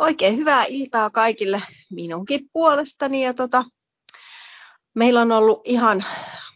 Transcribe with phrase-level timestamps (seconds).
[0.00, 3.24] Oikein hyvää iltaa kaikille minunkin puolestani.
[3.24, 3.64] Ja tota,
[4.94, 6.04] meillä on ollut ihan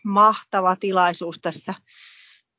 [0.04, 1.74] mahtava tilaisuus tässä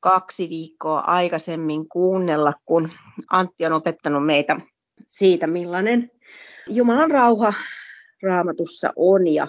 [0.00, 2.92] kaksi viikkoa aikaisemmin kuunnella, kun
[3.30, 4.60] Antti on opettanut meitä
[5.06, 6.10] siitä, millainen
[6.68, 7.52] Jumalan rauha
[8.22, 9.28] raamatussa on.
[9.28, 9.48] Ja,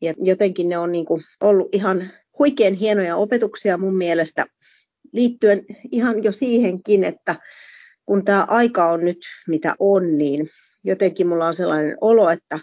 [0.00, 4.46] ja jotenkin ne on niin kuin ollut ihan huikean hienoja opetuksia mun mielestä
[5.12, 7.36] liittyen ihan jo siihenkin, että
[8.06, 10.50] kun tämä aika on nyt mitä on, niin
[10.84, 12.58] jotenkin mulla on sellainen olo, että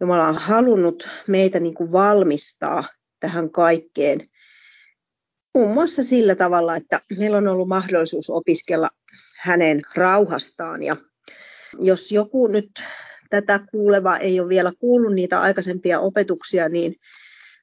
[0.00, 2.84] Jumala on halunnut meitä niin kuin valmistaa
[3.20, 4.28] tähän kaikkeen.
[5.54, 8.88] Muun muassa sillä tavalla, että meillä on ollut mahdollisuus opiskella
[9.38, 10.82] hänen rauhastaan.
[10.82, 10.96] Ja
[11.78, 12.70] jos joku nyt
[13.30, 16.96] tätä kuuleva ei ole vielä kuullut niitä aikaisempia opetuksia, niin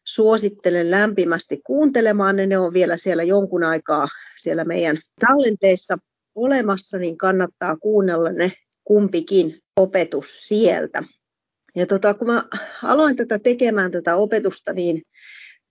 [0.04, 2.48] suosittelen lämpimästi kuuntelemaan ne.
[2.48, 5.98] Ne on vielä siellä jonkun aikaa siellä meidän tallenteissa
[6.36, 8.54] olemassa, niin kannattaa kuunnella ne
[8.84, 11.04] kumpikin opetus sieltä.
[11.76, 12.44] Ja tota, kun mä
[12.84, 15.02] aloin tätä tekemään tätä opetusta, niin,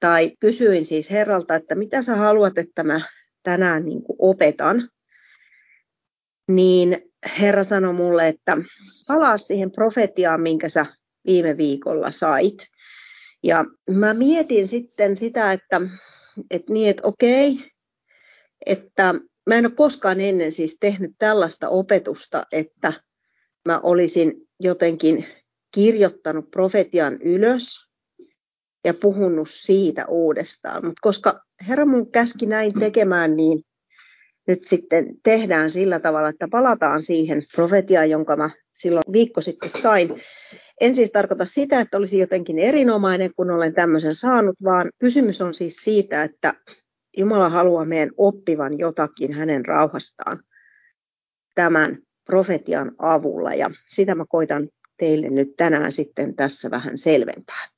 [0.00, 3.00] tai kysyin siis Herralta, että mitä sä haluat, että mä
[3.42, 4.88] tänään niin opetan,
[6.48, 8.56] niin Herra sanoi mulle, että
[9.06, 10.86] palaa siihen profetiaan, minkä sä
[11.26, 12.66] viime viikolla sait.
[13.42, 15.80] Ja mä mietin sitten sitä, että,
[16.50, 17.70] että niin, että okei,
[18.66, 19.14] että
[19.46, 22.92] mä en ole koskaan ennen siis tehnyt tällaista opetusta, että
[23.69, 25.27] mä olisin jotenkin
[25.75, 27.91] kirjoittanut profetian ylös
[28.84, 30.84] ja puhunut siitä uudestaan.
[30.84, 33.62] Mutta koska Herra mun käski näin tekemään, niin
[34.47, 40.22] nyt sitten tehdään sillä tavalla, että palataan siihen profetiaan, jonka mä silloin viikko sitten sain.
[40.81, 45.55] En siis tarkoita sitä, että olisi jotenkin erinomainen, kun olen tämmöisen saanut, vaan kysymys on
[45.55, 46.55] siis siitä, että
[47.16, 50.42] Jumala haluaa meidän oppivan jotakin hänen rauhastaan
[51.55, 57.68] tämän profetian avulla ja sitä mä koitan teille nyt tänään sitten tässä vähän selventää.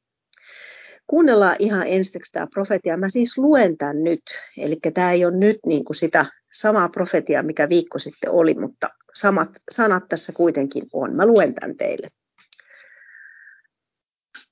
[1.07, 2.97] Kuunnellaan ihan ensiksi tämä profetia.
[2.97, 4.23] Mä siis luen tämän nyt,
[4.59, 8.89] eli tämä ei ole nyt niin kuin sitä samaa profetiaa, mikä viikko sitten oli, mutta
[9.15, 11.17] samat sanat tässä kuitenkin on.
[11.17, 12.09] Mä luen tämän teille.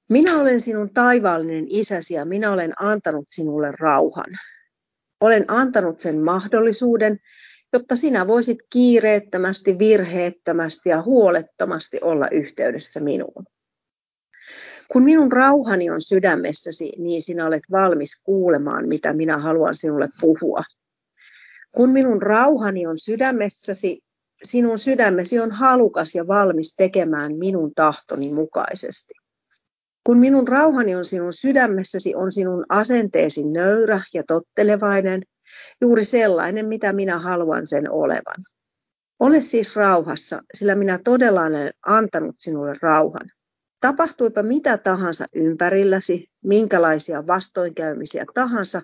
[0.09, 4.39] Minä olen sinun taivaallinen isäsi ja minä olen antanut sinulle rauhan.
[5.21, 7.19] Olen antanut sen mahdollisuuden,
[7.73, 13.45] jotta sinä voisit kiireettömästi, virheettömästi ja huolettomasti olla yhteydessä minuun.
[14.89, 20.63] Kun minun rauhani on sydämessäsi, niin sinä olet valmis kuulemaan, mitä minä haluan sinulle puhua.
[21.73, 24.01] Kun minun rauhani on sydämessäsi,
[24.43, 29.15] sinun sydämesi on halukas ja valmis tekemään minun tahtoni mukaisesti.
[30.07, 35.23] Kun minun rauhani on sinun sydämessäsi, on sinun asenteesi nöyrä ja tottelevainen,
[35.81, 38.45] juuri sellainen, mitä minä haluan sen olevan.
[39.21, 43.31] Ole siis rauhassa, sillä minä todella olen antanut sinulle rauhan.
[43.81, 48.83] Tapahtuipa mitä tahansa ympärilläsi, minkälaisia vastoinkäymisiä tahansa,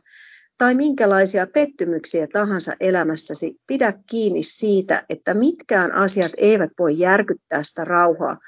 [0.59, 7.85] tai minkälaisia pettymyksiä tahansa elämässäsi, pidä kiinni siitä, että mitkään asiat eivät voi järkyttää sitä
[7.85, 8.39] rauhaa,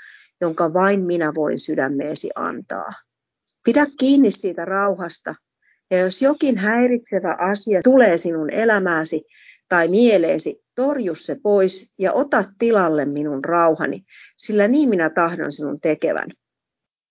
[0.40, 2.92] jonka vain minä voin sydämeesi antaa.
[3.64, 5.34] Pidä kiinni siitä rauhasta,
[5.90, 9.24] ja jos jokin häiritsevä asia tulee sinun elämääsi
[9.68, 14.04] tai mieleesi, torju se pois ja ota tilalle minun rauhani,
[14.36, 16.28] sillä niin minä tahdon sinun tekevän.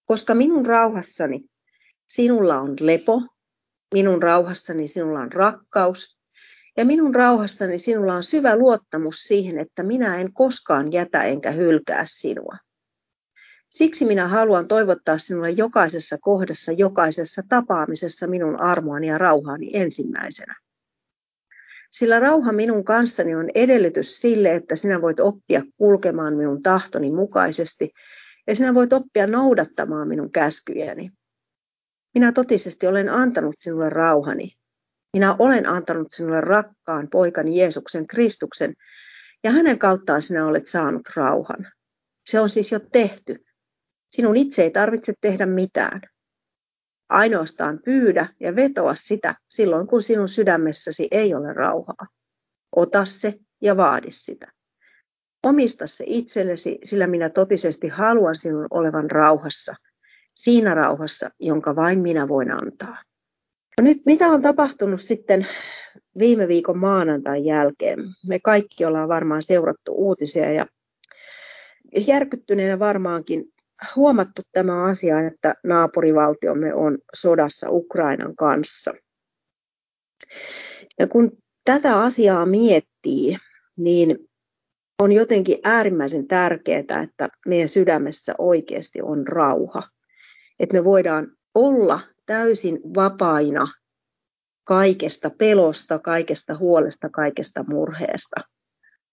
[0.06, 1.42] Koska minun rauhassani
[2.10, 3.22] sinulla on lepo,
[3.94, 6.18] minun rauhassani sinulla on rakkaus,
[6.78, 12.04] ja minun rauhassani sinulla on syvä luottamus siihen, että minä en koskaan jätä enkä hylkää
[12.06, 12.58] sinua.
[13.78, 20.56] Siksi minä haluan toivottaa sinulle jokaisessa kohdassa, jokaisessa tapaamisessa minun armoani ja rauhaani ensimmäisenä.
[21.92, 27.92] Sillä rauha minun kanssani on edellytys sille, että sinä voit oppia kulkemaan minun tahtoni mukaisesti
[28.48, 31.12] ja sinä voit oppia noudattamaan minun käskyjäni.
[32.14, 34.52] Minä totisesti olen antanut sinulle rauhani.
[35.14, 38.74] Minä olen antanut sinulle rakkaan poikani Jeesuksen Kristuksen
[39.44, 41.68] ja hänen kauttaan sinä olet saanut rauhan.
[42.26, 43.47] Se on siis jo tehty.
[44.12, 46.02] Sinun itse ei tarvitse tehdä mitään.
[47.10, 52.08] Ainoastaan pyydä ja vetoa sitä silloin, kun sinun sydämessäsi ei ole rauhaa.
[52.76, 54.52] Ota se ja vaadi sitä.
[55.46, 59.76] Omista se itsellesi, sillä minä totisesti haluan sinun olevan rauhassa,
[60.36, 62.98] siinä rauhassa, jonka vain minä voin antaa.
[63.78, 65.48] No nyt mitä on tapahtunut sitten
[66.20, 68.00] viime viikon maanantain jälkeen?
[68.28, 70.66] Me kaikki ollaan varmaan seurattu uutisia ja
[72.08, 73.54] järkyttyneenä varmaankin
[73.96, 78.94] huomattu tämä asia, että naapurivaltiomme on sodassa Ukrainan kanssa.
[81.00, 81.32] Ja kun
[81.66, 83.38] tätä asiaa miettii,
[83.78, 84.30] niin
[85.02, 89.84] on jotenkin äärimmäisen tärkeää, että meidän sydämessä oikeasti on rauha.
[90.60, 93.68] Että me voidaan olla täysin vapaina
[94.64, 98.36] kaikesta pelosta, kaikesta huolesta, kaikesta murheesta.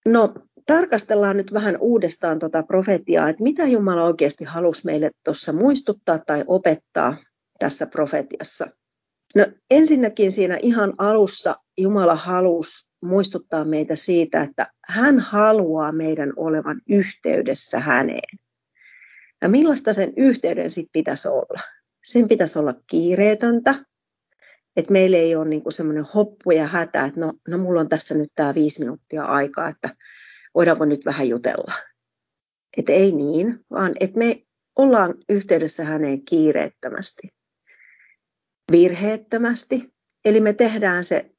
[0.05, 0.33] No,
[0.65, 6.43] tarkastellaan nyt vähän uudestaan tuota profetiaa, että mitä Jumala oikeasti halusi meille tuossa muistuttaa tai
[6.47, 7.17] opettaa
[7.59, 8.67] tässä profetiassa.
[9.35, 16.81] No ensinnäkin siinä ihan alussa Jumala halusi muistuttaa meitä siitä, että hän haluaa meidän olevan
[16.89, 18.39] yhteydessä häneen.
[19.41, 21.61] Ja millaista sen yhteyden sitten pitäisi olla?
[22.03, 23.75] Sen pitäisi olla kiireetöntä,
[24.75, 28.15] että meillä ei ole niinku semmoinen hoppu ja hätä, että no, no mulla on tässä
[28.15, 29.89] nyt tämä viisi minuuttia aikaa, että
[30.55, 31.73] voidaanko nyt vähän jutella.
[32.77, 34.41] Että ei niin, vaan että me
[34.75, 37.29] ollaan yhteydessä häneen kiireettömästi,
[38.71, 39.93] virheettömästi.
[40.25, 41.31] Eli me tehdään se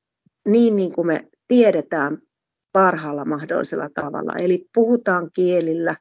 [0.48, 2.18] niin, niin kuin me tiedetään
[2.72, 4.32] parhaalla mahdollisella tavalla.
[4.38, 5.96] Eli puhutaan kielillä,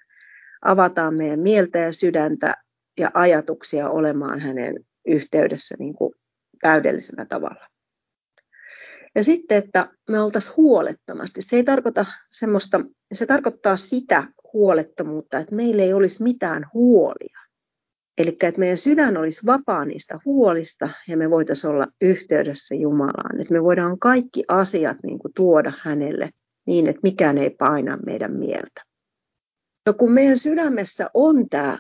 [0.62, 2.54] avataan meidän mieltä ja sydäntä
[3.00, 6.14] ja ajatuksia olemaan hänen yhteydessä niin kuin
[6.62, 7.68] täydellisellä tavalla.
[9.16, 11.42] Ja sitten, että me oltaisiin huolettomasti.
[11.42, 12.82] Se ei tarkoita semmoista,
[13.14, 17.40] se tarkoittaa sitä huolettomuutta, että meillä ei olisi mitään huolia.
[18.18, 23.42] Eli että meidän sydän olisi vapaa niistä huolista ja me voitaisiin olla yhteydessä Jumalaan.
[23.42, 26.30] Että me voidaan kaikki asiat niin kuin tuoda hänelle
[26.66, 28.82] niin, että mikään ei paina meidän mieltä.
[29.86, 31.80] No kun meidän sydämessä on tämä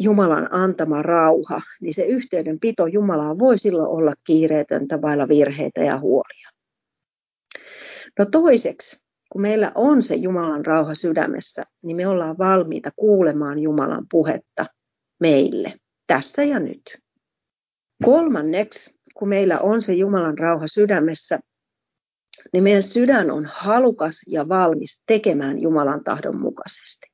[0.00, 6.55] Jumalan antama rauha, niin se yhteydenpito Jumalaan voi silloin olla kiireetöntä vailla virheitä ja huolia.
[8.18, 8.96] No toiseksi,
[9.32, 14.66] kun meillä on se Jumalan rauha sydämessä, niin me ollaan valmiita kuulemaan Jumalan puhetta
[15.20, 15.74] meille
[16.06, 16.98] tässä ja nyt.
[18.04, 21.40] Kolmanneksi, kun meillä on se Jumalan rauha sydämessä,
[22.52, 27.06] niin meidän sydän on halukas ja valmis tekemään Jumalan tahdon mukaisesti.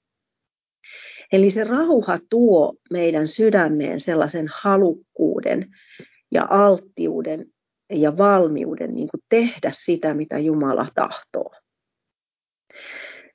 [1.33, 5.71] Eli se rauha tuo meidän sydämeen sellaisen halukkuuden
[6.33, 7.52] ja alttiuden
[7.93, 11.51] ja valmiuden niin kuin tehdä sitä, mitä Jumala tahtoo.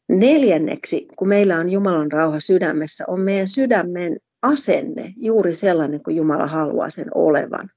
[0.09, 6.47] Neljänneksi, kun meillä on Jumalan rauha sydämessä, on meidän sydämen asenne juuri sellainen kuin Jumala
[6.47, 7.69] haluaa sen olevan.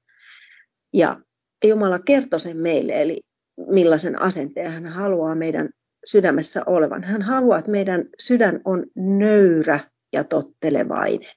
[0.93, 1.19] Ja
[1.65, 3.21] Jumala kertoi sen meille, eli
[3.69, 5.69] millaisen asenteen hän haluaa meidän
[6.05, 7.03] sydämessä olevan.
[7.03, 9.79] Hän haluaa, että meidän sydän on nöyrä
[10.13, 11.31] ja tottelevainen.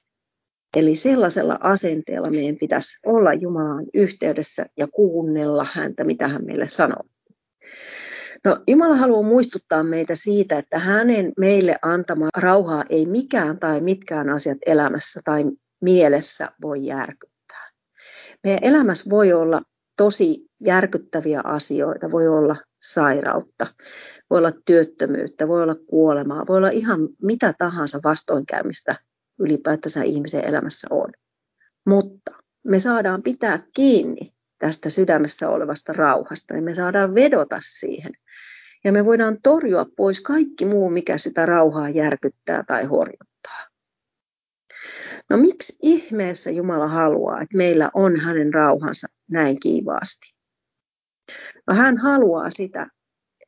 [0.75, 7.03] Eli sellaisella asenteella meidän pitäisi olla Jumalan yhteydessä ja kuunnella häntä, mitä hän meille sanoo.
[8.45, 14.29] No, Jumala haluaa muistuttaa meitä siitä, että hänen meille antama rauhaa ei mikään tai mitkään
[14.29, 15.43] asiat elämässä tai
[15.81, 17.69] mielessä voi järkyttää.
[18.43, 19.61] Meidän elämässä voi olla
[19.97, 23.67] tosi järkyttäviä asioita, voi olla sairautta,
[24.29, 28.95] voi olla työttömyyttä, voi olla kuolemaa, voi olla ihan mitä tahansa vastoinkäymistä
[29.39, 31.11] ylipäätänsä ihmisen elämässä on.
[31.85, 32.31] Mutta
[32.63, 38.11] me saadaan pitää kiinni tästä sydämessä olevasta rauhasta ja me saadaan vedota siihen.
[38.83, 43.67] Ja me voidaan torjua pois kaikki muu, mikä sitä rauhaa järkyttää tai horjuttaa.
[45.29, 50.35] No miksi ihmeessä Jumala haluaa, että meillä on hänen rauhansa näin kiivaasti?
[51.67, 52.87] No hän haluaa sitä,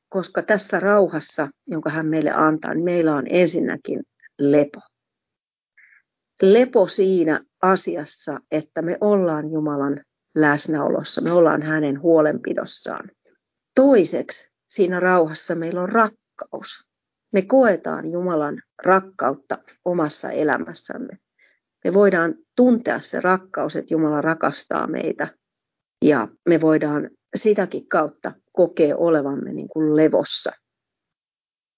[0.09, 4.03] koska tässä rauhassa, jonka hän meille antaa, niin meillä on ensinnäkin
[4.39, 4.79] lepo.
[6.41, 10.01] Lepo siinä asiassa, että me ollaan Jumalan
[10.35, 13.11] läsnäolossa, me ollaan hänen huolenpidossaan.
[13.75, 16.87] Toiseksi siinä rauhassa meillä on rakkaus.
[17.33, 21.17] Me koetaan Jumalan rakkautta omassa elämässämme.
[21.83, 25.27] Me voidaan tuntea se rakkaus, että Jumala rakastaa meitä
[26.01, 30.51] ja me voidaan sitäkin kautta kokea olevamme niin kuin levossa.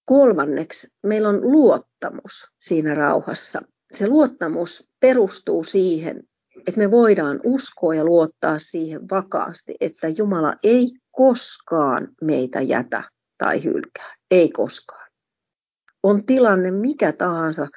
[0.05, 3.61] Kolmanneksi meillä on luottamus siinä rauhassa.
[3.91, 6.23] Se luottamus perustuu siihen,
[6.67, 13.03] että me voidaan uskoa ja luottaa siihen vakaasti, että Jumala ei koskaan meitä jätä
[13.37, 14.15] tai hylkää.
[14.31, 15.09] Ei koskaan.
[16.03, 17.67] On tilanne mikä tahansa,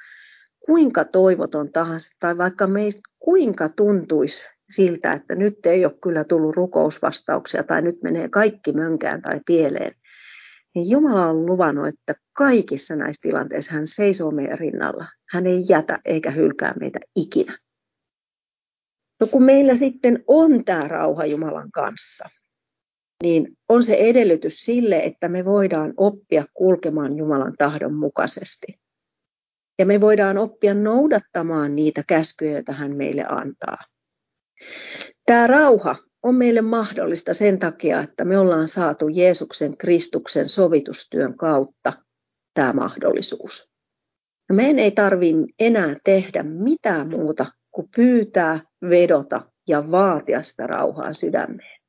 [0.65, 6.55] kuinka toivoton tahansa, tai vaikka meistä kuinka tuntuisi siltä, että nyt ei ole kyllä tullut
[6.55, 9.95] rukousvastauksia tai nyt menee kaikki mönkään tai pieleen,
[10.75, 15.07] niin Jumala on luvannut, että kaikissa näissä tilanteissa hän seisoo meidän rinnalla.
[15.29, 17.57] Hän ei jätä eikä hylkää meitä ikinä.
[19.19, 22.29] No kun meillä sitten on tämä rauha Jumalan kanssa,
[23.23, 28.65] niin on se edellytys sille, että me voidaan oppia kulkemaan Jumalan tahdon mukaisesti.
[29.79, 33.77] Ja me voidaan oppia noudattamaan niitä käskyjä, joita hän meille antaa.
[35.25, 41.93] Tämä rauha on meille mahdollista sen takia, että me ollaan saatu Jeesuksen Kristuksen sovitustyön kautta
[42.53, 43.73] tämä mahdollisuus.
[44.49, 51.13] Ja meidän ei tarvitse enää tehdä mitään muuta kuin pyytää, vedota ja vaatia sitä rauhaa
[51.13, 51.81] sydämeen.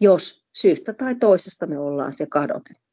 [0.00, 2.90] Jos syystä tai toisesta me ollaan se kadotettu.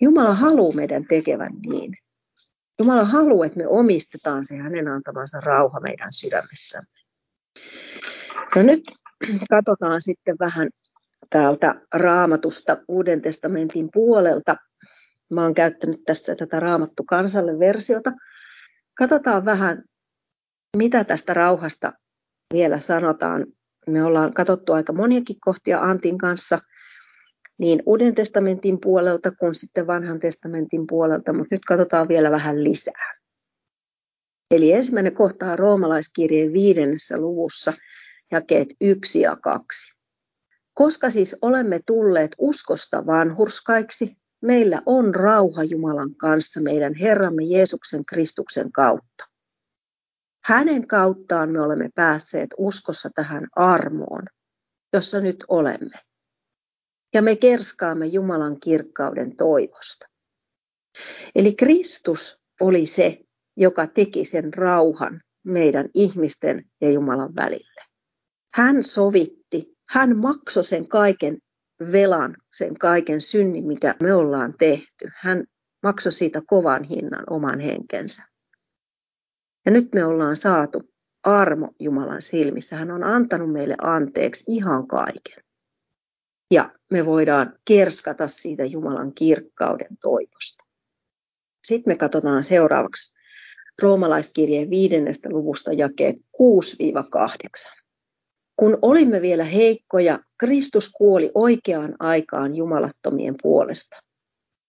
[0.00, 1.94] Jumala haluaa meidän tekevän niin.
[2.78, 6.90] Jumala haluaa, että me omistetaan se hänen antamansa rauha meidän sydämessämme.
[8.56, 8.84] No nyt
[9.50, 10.68] katsotaan sitten vähän
[11.30, 14.56] täältä raamatusta Uuden testamentin puolelta.
[15.30, 18.12] Mä oon käyttänyt tässä tätä raamattu kansalle versiota.
[18.98, 19.84] Katsotaan vähän,
[20.76, 21.92] mitä tästä rauhasta
[22.52, 23.46] vielä sanotaan.
[23.86, 26.58] Me ollaan katsottu aika moniakin kohtia Antin kanssa,
[27.58, 33.14] niin Uuden testamentin puolelta kuin sitten vanhan testamentin puolelta, mutta nyt katsotaan vielä vähän lisää.
[34.50, 37.72] Eli ensimmäinen kohta on roomalaiskirjeen viidennessä luvussa,
[38.30, 39.94] jakeet yksi ja kaksi.
[40.74, 48.72] Koska siis olemme tulleet uskosta vanhurskaiksi, meillä on rauha Jumalan kanssa meidän Herramme Jeesuksen Kristuksen
[48.72, 49.24] kautta.
[50.44, 54.22] Hänen kauttaan me olemme päässeet uskossa tähän armoon,
[54.92, 55.98] jossa nyt olemme.
[57.14, 60.06] Ja me kerskaamme Jumalan kirkkauden toivosta.
[61.34, 63.20] Eli Kristus oli se,
[63.56, 67.82] joka teki sen rauhan meidän ihmisten ja Jumalan välille.
[68.54, 71.38] Hän sovitti, hän maksoi sen kaiken
[71.92, 75.10] velan, sen kaiken synnin, mikä me ollaan tehty.
[75.14, 75.44] Hän
[75.82, 78.22] maksoi siitä kovan hinnan oman henkensä.
[79.66, 80.82] Ja nyt me ollaan saatu
[81.22, 82.76] armo Jumalan silmissä.
[82.76, 85.44] Hän on antanut meille anteeksi ihan kaiken.
[86.50, 90.64] Ja me voidaan kerskata siitä Jumalan kirkkauden toivosta.
[91.64, 93.14] Sitten me katsotaan seuraavaksi
[93.82, 97.83] roomalaiskirjeen viidennestä luvusta jakeet 6-8.
[98.56, 103.96] Kun olimme vielä heikkoja, Kristus kuoli oikeaan aikaan jumalattomien puolesta.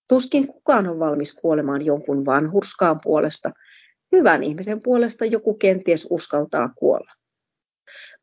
[0.07, 3.51] Tuskin kukaan on valmis kuolemaan jonkun vanhurskaan puolesta.
[4.11, 7.11] Hyvän ihmisen puolesta joku kenties uskaltaa kuolla.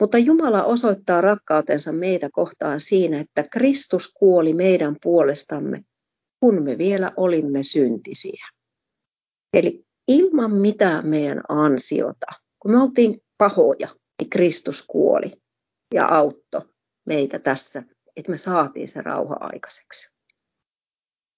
[0.00, 5.84] Mutta Jumala osoittaa rakkautensa meitä kohtaan siinä, että Kristus kuoli meidän puolestamme,
[6.40, 8.46] kun me vielä olimme syntisiä.
[9.52, 12.26] Eli ilman mitään meidän ansiota,
[12.58, 13.88] kun me oltiin pahoja,
[14.20, 15.32] niin Kristus kuoli
[15.92, 16.62] ja auttoi
[17.04, 17.82] meitä tässä,
[18.16, 20.14] että me saatiin se rauha aikaiseksi.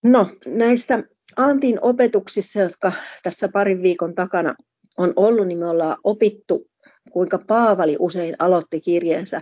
[0.03, 1.03] No, näissä
[1.37, 2.93] Antin opetuksissa, jotka
[3.23, 4.55] tässä parin viikon takana
[4.99, 6.67] on ollut, niin me ollaan opittu,
[7.13, 9.41] kuinka Paavali usein aloitti kirjeensä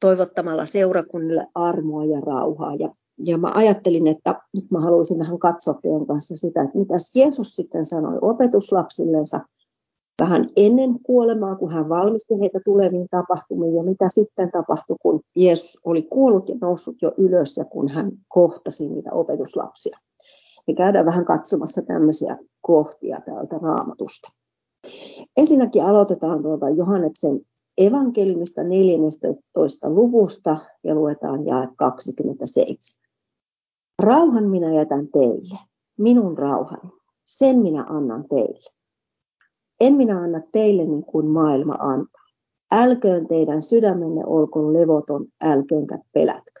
[0.00, 2.74] toivottamalla seurakunnille armoa ja rauhaa.
[2.74, 6.94] Ja, ja mä ajattelin, että nyt mä haluaisin vähän katsoa teidän kanssa sitä, että mitä
[7.14, 9.40] Jeesus sitten sanoi opetuslapsillensa
[10.20, 15.78] vähän ennen kuolemaa, kun hän valmisti heitä tuleviin tapahtumiin ja mitä sitten tapahtui, kun Jeesus
[15.84, 19.98] oli kuollut ja noussut jo ylös ja kun hän kohtasi niitä opetuslapsia.
[20.68, 24.28] Ja käydään vähän katsomassa tämmöisiä kohtia täältä raamatusta.
[25.36, 27.40] Ensinnäkin aloitetaan tuolta Johanneksen
[27.78, 29.90] evankelimista 14.
[29.90, 32.76] luvusta ja luetaan jae 27.
[33.98, 35.58] Rauhan minä jätän teille,
[35.98, 36.90] minun rauhani,
[37.24, 38.74] sen minä annan teille.
[39.80, 42.24] En minä anna teille niin kuin maailma antaa.
[42.72, 46.60] Älköön teidän sydämenne olkoon levoton, älköönkä pelätkö.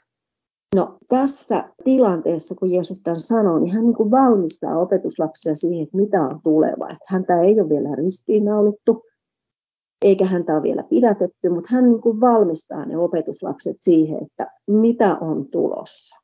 [0.74, 5.96] No tässä tilanteessa, kun Jeesus tämän sanoo, niin hän niin kuin valmistaa opetuslapsia siihen, että
[5.96, 6.90] mitä on tuleva.
[6.90, 9.02] Että häntä ei ole vielä ristiinnaulittu,
[10.02, 15.16] eikä häntä ole vielä pidätetty, mutta hän niin kuin valmistaa ne opetuslapset siihen, että mitä
[15.20, 16.16] on tulossa.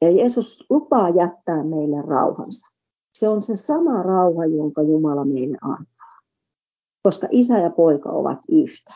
[0.00, 2.79] Ja Jeesus lupaa jättää meille rauhansa.
[3.20, 6.20] Se on se sama rauha, jonka Jumala meille antaa.
[7.02, 8.94] Koska isä ja poika ovat yhtä.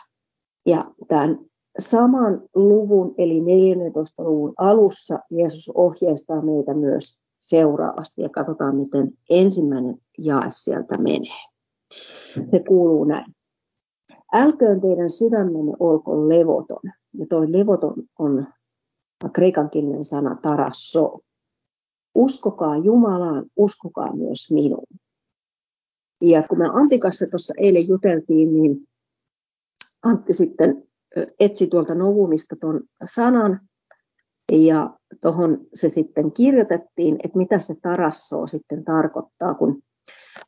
[0.65, 1.39] Ja tämän
[1.79, 4.23] saman luvun, eli 14.
[4.23, 8.21] luvun alussa, Jeesus ohjeistaa meitä myös seuraavasti.
[8.21, 11.37] Ja katsotaan, miten ensimmäinen jae sieltä menee.
[12.51, 13.35] Se kuuluu näin.
[14.33, 16.91] Älköön teidän sydämenne olkoon levoton.
[17.13, 18.47] Ja tuo levoton on
[19.33, 21.19] kreikankielinen sana tarasso.
[22.15, 24.87] Uskokaa Jumalaan, uskokaa myös minuun.
[26.21, 28.87] Ja kun me Antin kanssa tuossa eilen juteltiin, niin
[30.03, 30.83] Antti sitten
[31.39, 33.59] etsi tuolta Novumista tuon sanan,
[34.51, 39.81] ja tuohon se sitten kirjoitettiin, että mitä se tarassoo sitten tarkoittaa, kun,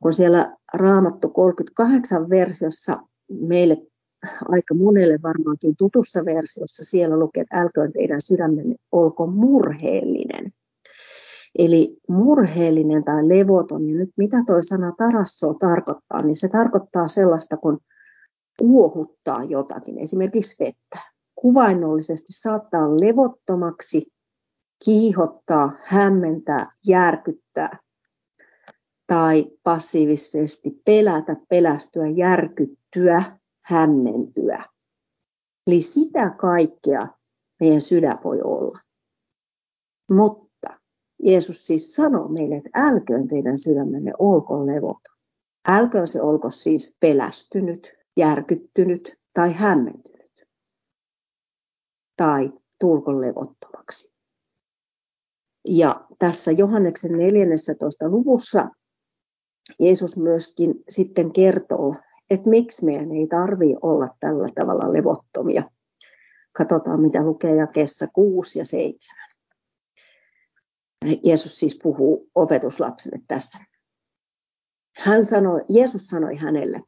[0.01, 3.77] kun siellä Raamattu 38 versiossa meille
[4.47, 10.53] aika monelle varmaankin tutussa versiossa siellä lukee, että älköön teidän sydämenne olko murheellinen.
[11.57, 17.57] Eli murheellinen tai levoton, ja nyt mitä tuo sana tarasso tarkoittaa, niin se tarkoittaa sellaista,
[17.57, 17.79] kun
[18.61, 21.11] uohuttaa jotakin, esimerkiksi vettä.
[21.35, 24.13] Kuvainnollisesti saattaa levottomaksi,
[24.85, 27.79] kiihottaa, hämmentää, järkyttää
[29.07, 33.23] tai passiivisesti pelätä, pelästyä, järkyttyä,
[33.61, 34.63] hämmentyä.
[35.67, 37.07] Eli sitä kaikkea
[37.59, 38.79] meidän sydän voi olla.
[40.11, 40.46] Mutta
[41.23, 45.17] Jeesus siis sanoo meille, että älköön teidän sydämenne olkoon levoton.
[45.67, 50.47] Älköön se olko siis pelästynyt, järkyttynyt tai hämmentynyt.
[52.15, 54.13] Tai tulko levottomaksi.
[55.67, 58.09] Ja tässä Johanneksen 14.
[58.09, 58.69] luvussa
[59.79, 61.95] Jeesus myöskin sitten kertoo,
[62.29, 65.63] että miksi meidän ei tarvitse olla tällä tavalla levottomia.
[66.51, 69.17] Katsotaan, mitä lukee jakeessa 6 ja 7.
[71.23, 73.59] Jeesus siis puhuu opetuslapsille tässä.
[74.97, 76.81] Hän sanoi, Jeesus sanoi hänelle,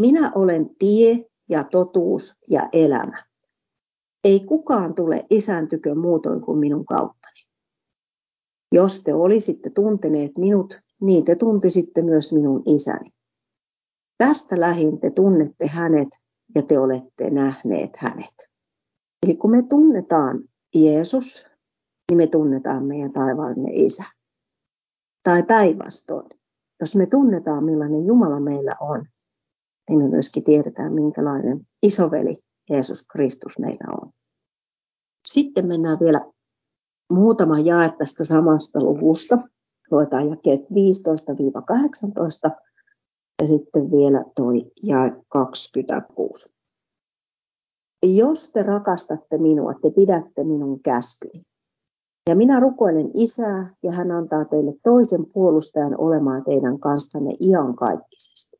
[0.00, 3.24] minä olen tie ja totuus ja elämä.
[4.24, 7.48] Ei kukaan tule isän tykö muutoin kuin minun kauttani.
[8.72, 13.10] Jos te olisitte tunteneet minut, niin te tuntisitte myös minun isäni.
[14.18, 16.08] Tästä lähin te tunnette hänet
[16.54, 18.34] ja te olette nähneet hänet.
[19.26, 20.44] Eli kun me tunnetaan
[20.74, 21.47] Jeesus,
[22.10, 24.04] niin me tunnetaan meidän taivaallinen isä.
[25.22, 26.28] Tai päinvastoin.
[26.80, 29.06] Jos me tunnetaan, millainen Jumala meillä on,
[29.88, 32.38] niin me myöskin tiedetään, minkälainen isoveli
[32.70, 34.10] Jeesus Kristus meillä on.
[35.28, 36.32] Sitten mennään vielä
[37.12, 39.38] muutama jae tästä samasta luvusta.
[39.90, 40.64] Luetaan jakeet 15-18
[43.42, 46.50] ja sitten vielä toi jae 26.
[48.06, 51.42] Jos te rakastatte minua, te pidätte minun käskyni.
[52.28, 58.56] Ja minä rukoilen isää, ja hän antaa teille toisen puolustajan olemaan teidän kanssanne iankaikkisesti.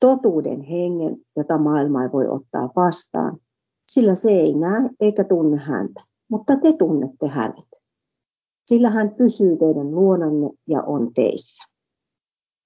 [0.00, 3.38] Totuuden hengen, jota maailma ei voi ottaa vastaan,
[3.88, 7.68] sillä se ei näe eikä tunne häntä, mutta te tunnette hänet.
[8.66, 11.64] Sillä hän pysyy teidän luonanne ja on teissä.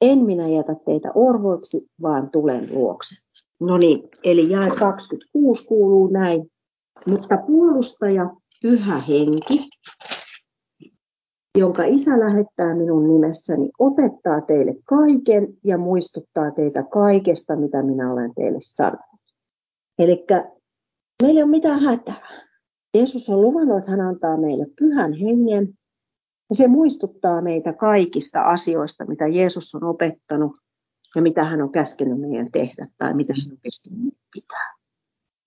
[0.00, 3.14] En minä jätä teitä orvoiksi, vaan tulen luokse.
[3.60, 6.50] No niin, eli jae 26 kuuluu näin.
[7.06, 8.30] Mutta puolustaja,
[8.62, 9.68] pyhä henki,
[11.58, 18.34] jonka isä lähettää minun nimessäni, opettaa teille kaiken ja muistuttaa teitä kaikesta, mitä minä olen
[18.34, 19.00] teille sanonut.
[19.98, 20.26] Eli
[21.22, 22.28] meillä ei ole mitään hätää.
[22.94, 25.78] Jeesus on luvannut, että hän antaa meille pyhän hengen,
[26.50, 30.52] ja se muistuttaa meitä kaikista asioista, mitä Jeesus on opettanut
[31.16, 34.74] ja mitä hän on käskenyt meidän tehdä tai mitä hän on käskenyt pitää.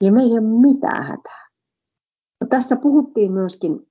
[0.03, 1.47] Ja meillä ei ole mitään hätää.
[2.41, 3.90] No, tässä puhuttiin myöskin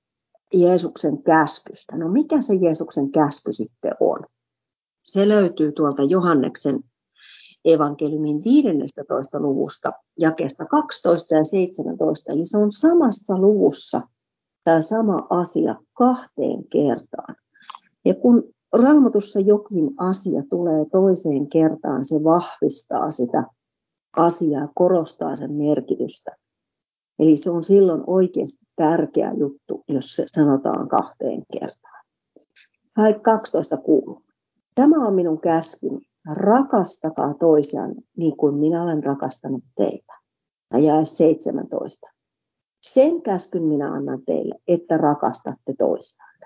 [0.53, 1.97] Jeesuksen käskystä.
[1.97, 4.19] No mikä se Jeesuksen käsky sitten on?
[5.03, 6.79] Se löytyy tuolta Johanneksen
[7.65, 9.39] evankeliumin 15.
[9.39, 12.31] luvusta, jakeesta 12 ja 17.
[12.31, 14.01] Eli se on samassa luvussa
[14.63, 17.35] tämä sama asia kahteen kertaan.
[18.05, 23.43] Ja kun raamatussa jokin asia tulee toiseen kertaan, se vahvistaa sitä
[24.17, 26.35] asiaa, korostaa sen merkitystä.
[27.19, 32.05] Eli se on silloin oikeasti tärkeä juttu, jos se sanotaan kahteen kertaan.
[32.97, 34.23] Hai 12 kuuluu.
[34.75, 35.99] Tämä on minun käskyni.
[36.33, 40.13] Rakastakaa toisiaan niin kuin minä olen rakastanut teitä.
[40.73, 42.07] Ja jää 17.
[42.81, 46.39] Sen käskyn minä annan teille, että rakastatte toisiaan.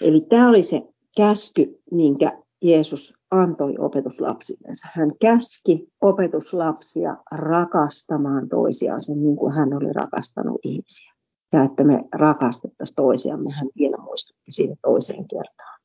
[0.00, 0.82] Eli tämä oli se
[1.16, 4.88] käsky, minkä Jeesus antoi opetuslapsillensa.
[4.92, 11.17] Hän käski opetuslapsia rakastamaan toisiaan sen niin kuin hän oli rakastanut ihmisiä.
[11.52, 15.80] Ja että me rakastettaisiin toisiamme, hän vielä muistutti siitä toiseen kertaan.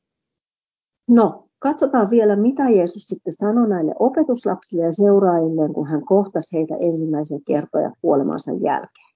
[1.08, 6.74] No, katsotaan vielä, mitä Jeesus sitten sanoi näille opetuslapsille ja seuraajille, kun hän kohtasi heitä
[6.80, 9.14] ensimmäisen kertoja kuolemansa jälkeen.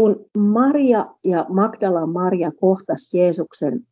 [0.00, 3.86] Kun Maria ja Magdala Maria kohtas Jeesuksen,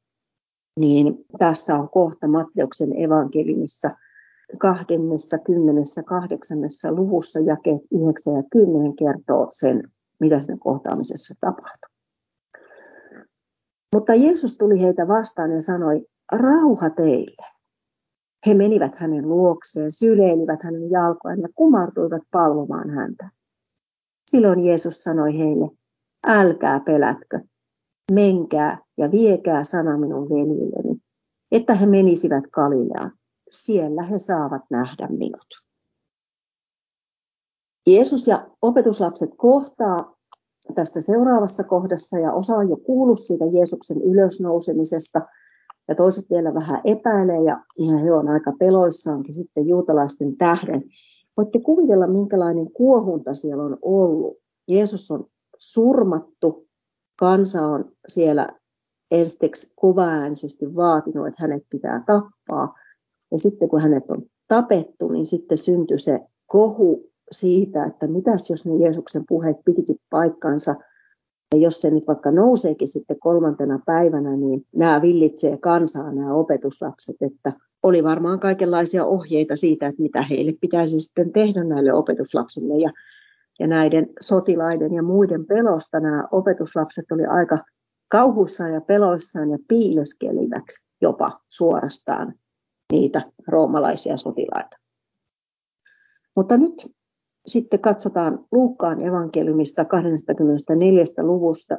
[0.81, 3.91] niin tässä on kohta Matteuksen evankeliumissa
[4.59, 6.59] 28.
[6.91, 9.83] luvussa jakeet 9 ja 10 kertoo sen,
[10.21, 11.91] mitä sen kohtaamisessa tapahtui.
[13.95, 17.47] Mutta Jeesus tuli heitä vastaan ja sanoi, rauha teille.
[18.47, 23.31] He menivät hänen luokseen, syleilivät hänen jalkoaan ja kumartuivat palvomaan häntä.
[24.31, 25.71] Silloin Jeesus sanoi heille,
[26.27, 27.41] älkää pelätkö,
[28.13, 31.01] menkää ja viekää sana minun veljilleni,
[31.53, 33.13] että he menisivät Galileaan.
[33.51, 35.66] Siellä he saavat nähdä minut.
[37.87, 40.17] Jeesus ja opetuslapset kohtaa
[40.75, 45.21] tässä seuraavassa kohdassa ja osa on jo kuullut siitä Jeesuksen ylösnousemisesta
[45.89, 50.83] ja toiset vielä vähän epäilee ja, ja he on aika peloissaankin sitten juutalaisten tähden.
[51.37, 54.37] Voitte kuvitella, minkälainen kuohunta siellä on ollut.
[54.69, 55.27] Jeesus on
[55.59, 56.69] surmattu,
[57.19, 58.49] kansa on siellä
[59.11, 62.75] ensiksi kuvaäänisesti vaatinut, että hänet pitää tappaa.
[63.31, 68.67] Ja sitten kun hänet on tapettu, niin sitten syntyi se kohu siitä, että mitäs jos
[68.67, 70.75] ne Jeesuksen puheet pitikin paikkansa.
[71.55, 77.17] Ja jos se nyt vaikka nouseekin sitten kolmantena päivänä, niin nämä villitsee kansaa, nämä opetuslapset,
[77.21, 82.79] että oli varmaan kaikenlaisia ohjeita siitä, että mitä heille pitäisi sitten tehdä näille opetuslapsille.
[82.79, 82.91] Ja,
[83.61, 87.59] ja näiden sotilaiden ja muiden pelosta nämä opetuslapset oli aika
[88.09, 90.65] kauhuissaan ja peloissaan ja piileskelivät
[91.01, 92.35] jopa suorastaan
[92.93, 94.77] niitä roomalaisia sotilaita.
[96.37, 96.96] Mutta nyt
[97.47, 101.05] sitten katsotaan Luukkaan evankeliumista 24.
[101.19, 101.79] luvusta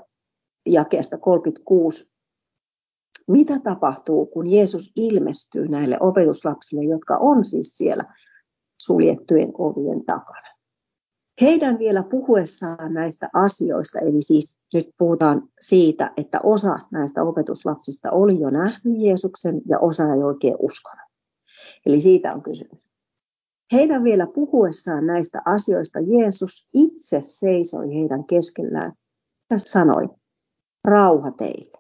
[0.66, 2.12] jakeesta 36.
[3.28, 8.04] Mitä tapahtuu, kun Jeesus ilmestyy näille opetuslapsille, jotka on siis siellä
[8.78, 10.48] suljettujen ovien takana?
[11.42, 18.40] Heidän vielä puhuessaan näistä asioista, eli siis nyt puhutaan siitä, että osa näistä opetuslapsista oli
[18.40, 21.08] jo nähnyt Jeesuksen ja osa ei oikein uskonut.
[21.86, 22.97] Eli siitä on kysymys.
[23.72, 28.94] Heidän vielä puhuessaan näistä asioista Jeesus itse seisoi heidän keskellään
[29.50, 30.04] ja sanoi,
[30.84, 31.78] rauha teille.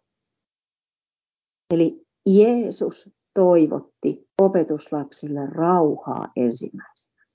[1.74, 7.26] Eli Jeesus toivotti opetuslapsille rauhaa ensimmäisenä.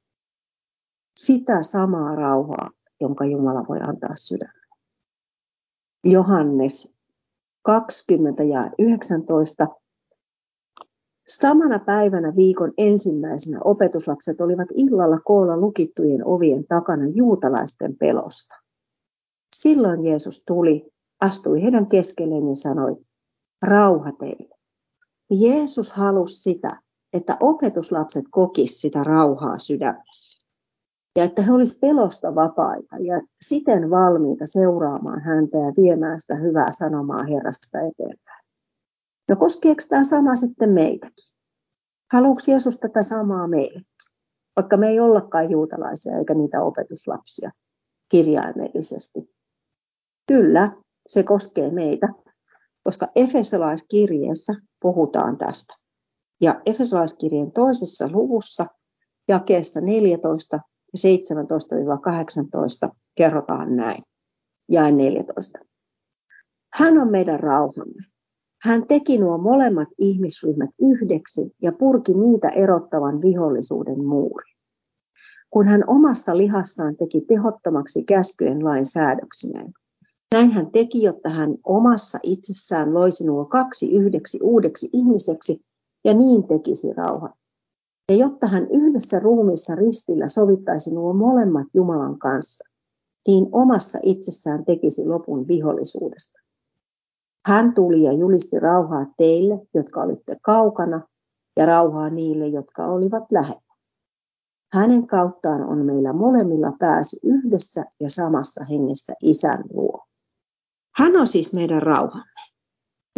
[1.16, 4.76] Sitä samaa rauhaa, jonka Jumala voi antaa sydämelle.
[6.04, 6.94] Johannes
[7.62, 9.68] 20 ja 19
[11.28, 18.54] Samana päivänä viikon ensimmäisenä opetuslapset olivat illalla koolla lukittujen ovien takana juutalaisten pelosta.
[19.56, 22.96] Silloin Jeesus tuli, astui heidän keskelleen ja sanoi,
[23.62, 24.54] rauha teille.
[25.30, 26.80] Jeesus halusi sitä,
[27.12, 30.42] että opetuslapset kokis sitä rauhaa sydämessä.
[31.16, 36.72] Ja että he olisivat pelosta vapaita ja siten valmiita seuraamaan häntä ja viemään sitä hyvää
[36.72, 38.41] sanomaa Herrasta eteenpäin.
[39.28, 41.32] No koskeeko tämä sama sitten meitäkin?
[42.12, 43.82] Haluatko Jeesus tätä samaa meille?
[44.56, 47.50] Vaikka me ei ollakaan juutalaisia eikä niitä opetuslapsia
[48.08, 49.34] kirjaimellisesti.
[50.26, 50.72] Kyllä,
[51.08, 52.08] se koskee meitä,
[52.84, 55.74] koska Efesolaiskirjeessä puhutaan tästä.
[56.40, 58.66] Ja Efesolaiskirjeen toisessa luvussa
[59.28, 60.60] jakeessa 14
[60.92, 61.10] ja
[62.88, 64.02] 17-18 kerrotaan näin.
[64.68, 65.58] Jae 14.
[66.72, 68.11] Hän on meidän rauhamme,
[68.62, 74.52] hän teki nuo molemmat ihmisryhmät yhdeksi ja purki niitä erottavan vihollisuuden muuri.
[75.50, 79.72] Kun hän omassa lihassaan teki tehottomaksi käskyjen lain säädöksineen.
[80.34, 85.64] Näin hän teki, jotta hän omassa itsessään loisi nuo kaksi yhdeksi uudeksi ihmiseksi
[86.04, 87.32] ja niin tekisi rauhan.
[88.08, 92.64] Ja jotta hän yhdessä ruumissa ristillä sovittaisi nuo molemmat Jumalan kanssa,
[93.26, 96.41] niin omassa itsessään tekisi lopun vihollisuudesta.
[97.46, 101.00] Hän tuli ja julisti rauhaa teille, jotka olitte kaukana,
[101.56, 103.72] ja rauhaa niille, jotka olivat lähellä.
[104.72, 110.04] Hänen kauttaan on meillä molemmilla pääsy yhdessä ja samassa hengessä isän luo.
[110.96, 112.40] Hän on siis meidän rauhamme,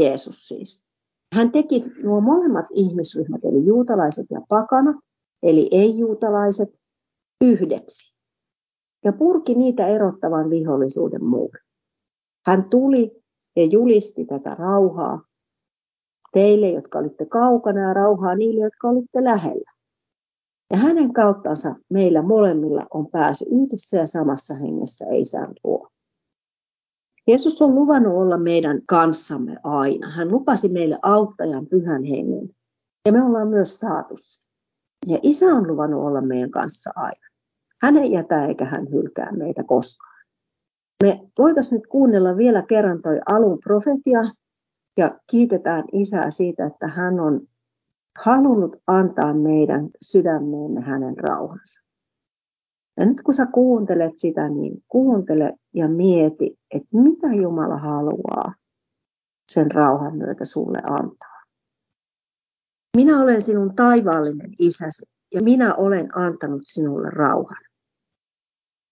[0.01, 0.85] Jeesus siis.
[1.35, 4.97] Hän teki nuo molemmat ihmisryhmät, eli juutalaiset ja pakanat,
[5.43, 6.69] eli ei-juutalaiset,
[7.45, 8.15] yhdeksi.
[9.05, 11.61] Ja purki niitä erottavan vihollisuuden muuri.
[12.47, 13.24] Hän tuli
[13.57, 15.23] ja julisti tätä rauhaa
[16.33, 19.73] teille, jotka olitte kaukana ja rauhaa niille, jotka olitte lähellä.
[20.71, 25.89] Ja hänen kauttansa meillä molemmilla on pääsy yhdessä ja samassa hengessä saa luo.
[27.27, 30.11] Jeesus on luvannut olla meidän kanssamme aina.
[30.11, 32.51] Hän lupasi meille auttajan pyhän hengen.
[33.07, 34.15] Ja me ollaan myös saatu
[35.07, 37.29] Ja isä on luvannut olla meidän kanssa aina.
[37.83, 40.14] Hän ei jätä eikä hän hylkää meitä koskaan.
[41.03, 44.21] Me voitaisiin nyt kuunnella vielä kerran toi alun profetia
[44.99, 47.41] ja kiitetään Isää siitä, että hän on
[48.19, 51.85] halunnut antaa meidän sydämeemme hänen rauhansa.
[52.97, 58.55] Ja nyt kun sä kuuntelet sitä, niin kuuntele ja mieti, että mitä Jumala haluaa
[59.53, 61.43] sen rauhan myötä sulle antaa.
[62.97, 65.03] Minä olen sinun taivaallinen isäsi
[65.35, 67.63] ja minä olen antanut sinulle rauhan.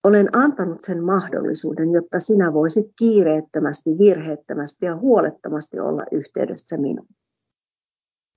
[0.05, 7.09] Olen antanut sen mahdollisuuden, jotta sinä voisit kiireettömästi, virheettömästi ja huolettomasti olla yhteydessä minuun.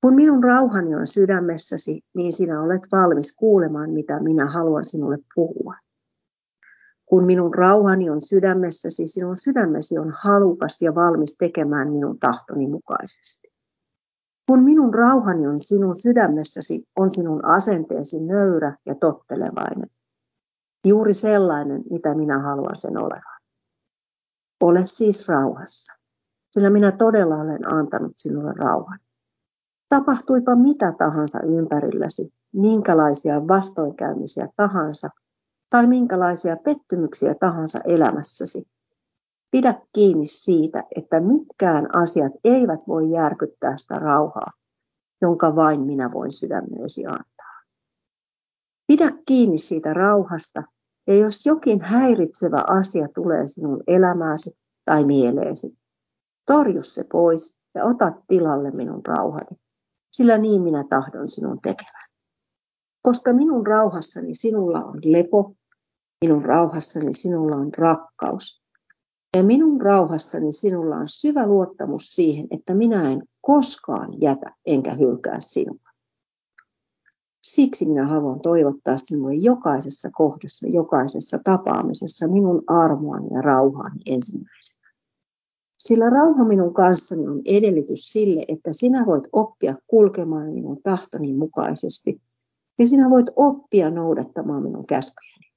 [0.01, 5.75] Kun minun rauhani on sydämessäsi, niin sinä olet valmis kuulemaan, mitä minä haluan sinulle puhua.
[7.06, 13.47] Kun minun rauhani on sydämessäsi, sinun sydämesi on halukas ja valmis tekemään minun tahtoni mukaisesti.
[14.47, 19.89] Kun minun rauhani on sinun sydämessäsi, on sinun asenteesi nöyrä ja tottelevainen.
[20.86, 23.41] Juuri sellainen, mitä minä haluan sen olevan.
[24.62, 25.93] Ole siis rauhassa.
[26.52, 29.00] sillä minä todella olen antanut sinulle rauhan.
[29.89, 35.10] Tapahtuipa mitä tahansa ympärilläsi, minkälaisia vastoinkäymisiä tahansa
[35.69, 38.67] tai minkälaisia pettymyksiä tahansa elämässäsi.
[39.52, 44.52] Pidä kiinni siitä, että mitkään asiat eivät voi järkyttää sitä rauhaa,
[45.21, 47.62] jonka vain minä voin sydämeesi antaa.
[48.88, 50.63] Pidä kiinni siitä rauhasta,
[51.08, 55.78] ja jos jokin häiritsevä asia tulee sinun elämääsi tai mieleesi,
[56.46, 59.58] torju se pois ja ota tilalle minun rauhani,
[60.12, 62.10] sillä niin minä tahdon sinun tekevän.
[63.02, 65.56] Koska minun rauhassani sinulla on lepo,
[66.22, 68.65] minun rauhassani sinulla on rakkaus,
[69.38, 75.38] ja minun rauhassani sinulla on syvä luottamus siihen, että minä en koskaan jätä enkä hylkää
[75.39, 75.85] sinua.
[77.56, 84.89] Siksi minä haluan toivottaa sinulle jokaisessa kohdassa, jokaisessa tapaamisessa minun armoani ja rauhaani ensimmäisenä.
[85.80, 92.22] Sillä rauha minun kanssani on edellytys sille, että sinä voit oppia kulkemaan minun tahtoni mukaisesti
[92.80, 95.52] ja sinä voit oppia noudattamaan minun käskyjäni.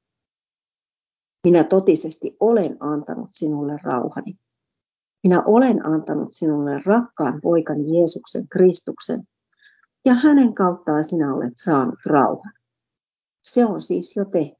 [1.45, 4.39] Minä totisesti olen antanut sinulle rauhani.
[5.23, 9.25] Minä olen antanut sinulle rakkaan poikani Jeesuksen Kristuksen,
[10.05, 12.53] ja hänen kauttaan sinä olet saanut rauhan.
[13.45, 14.59] Se on siis jo tehty.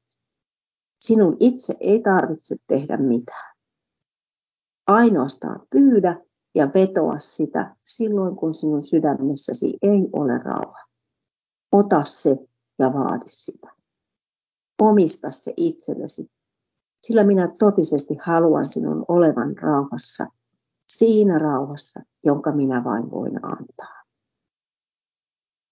[0.99, 3.55] Sinun itse ei tarvitse tehdä mitään.
[4.87, 6.21] Ainoastaan pyydä
[6.55, 10.85] ja vetoa sitä silloin, kun sinun sydämessäsi ei ole rauha.
[11.71, 12.37] Ota se
[12.79, 13.67] ja vaadi sitä.
[14.81, 16.31] Omista se itsellesi,
[17.07, 20.27] sillä minä totisesti haluan sinun olevan rauhassa,
[20.87, 23.98] siinä rauhassa, jonka minä vain voin antaa.